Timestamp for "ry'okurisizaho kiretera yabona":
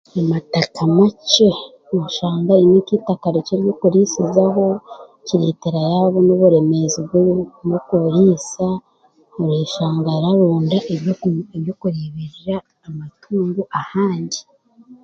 3.61-6.29